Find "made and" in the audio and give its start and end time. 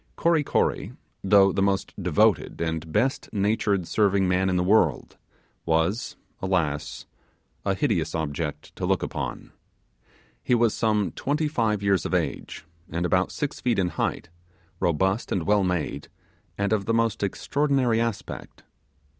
15.63-16.73